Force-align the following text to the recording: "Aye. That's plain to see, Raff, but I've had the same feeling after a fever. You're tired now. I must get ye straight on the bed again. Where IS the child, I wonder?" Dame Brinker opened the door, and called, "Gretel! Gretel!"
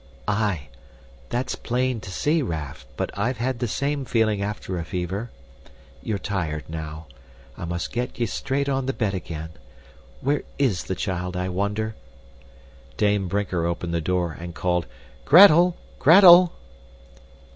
"Aye. 0.27 0.69
That's 1.29 1.53
plain 1.53 1.99
to 1.99 2.09
see, 2.09 2.41
Raff, 2.41 2.87
but 2.97 3.15
I've 3.15 3.37
had 3.37 3.59
the 3.59 3.67
same 3.67 4.03
feeling 4.03 4.41
after 4.41 4.79
a 4.79 4.83
fever. 4.83 5.29
You're 6.01 6.17
tired 6.17 6.63
now. 6.67 7.05
I 7.55 7.65
must 7.65 7.91
get 7.91 8.19
ye 8.19 8.25
straight 8.25 8.67
on 8.67 8.87
the 8.87 8.93
bed 8.97 9.13
again. 9.13 9.49
Where 10.19 10.41
IS 10.57 10.85
the 10.85 10.95
child, 10.95 11.37
I 11.37 11.49
wonder?" 11.49 11.93
Dame 12.97 13.27
Brinker 13.27 13.63
opened 13.67 13.93
the 13.93 14.01
door, 14.01 14.31
and 14.31 14.55
called, 14.55 14.87
"Gretel! 15.23 15.77
Gretel!" 15.99 16.51